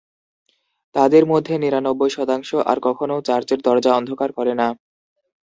[0.95, 4.67] তাদের মধ্যে নিরানব্বই শতাংশ আর কখনও চার্চের দরজা অন্ধকার করে না।